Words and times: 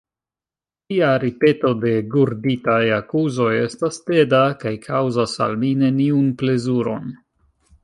Tia 0.93 1.09
ripeto 1.23 1.73
de 1.83 1.91
gurditaj 2.15 2.79
akuzoj 2.97 3.51
estas 3.67 4.01
teda, 4.09 4.41
kaj 4.65 4.75
kaŭzas 4.89 5.39
al 5.49 5.57
mi 5.67 5.73
neniun 5.85 6.35
plezuron. 6.43 7.17